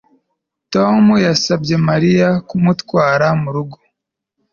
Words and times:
Tom 0.73 1.03
yasabye 1.27 1.75
Mariya 1.87 2.29
kumutwara 2.47 3.27
mu 3.41 3.49
rugo 3.55 3.77